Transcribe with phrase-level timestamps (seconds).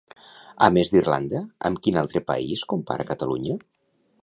[0.67, 3.63] A més d'Irlanda, amb quin altre país compara Catalunya?